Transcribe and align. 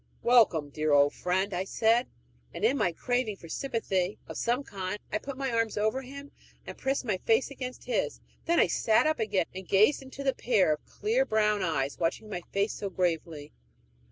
"Welcome, 0.23 0.69
dear 0.71 0.93
old 0.93 1.13
friend!" 1.13 1.53
said 1.69 2.07
I; 2.07 2.55
and 2.55 2.65
in 2.65 2.75
my 2.75 2.91
craving 2.91 3.35
for 3.35 3.47
sympathy 3.47 4.17
of 4.27 4.35
some 4.35 4.63
kind 4.63 4.97
I 5.11 5.19
put 5.19 5.37
my 5.37 5.51
arms 5.51 5.77
over 5.77 6.01
him, 6.01 6.31
and 6.65 6.75
pressed 6.75 7.05
my 7.05 7.17
face 7.17 7.51
against 7.51 7.83
his. 7.83 8.19
Then 8.45 8.59
I 8.59 8.65
sat 8.65 9.05
up 9.05 9.19
again, 9.19 9.45
and 9.53 9.67
gazed 9.67 10.01
into 10.01 10.23
the 10.23 10.33
pair 10.33 10.73
of 10.73 10.85
clear 10.87 11.23
brown 11.23 11.61
eyes 11.61 11.99
watching 11.99 12.29
my 12.31 12.41
face 12.51 12.73
so 12.73 12.89
gravely. 12.89 13.51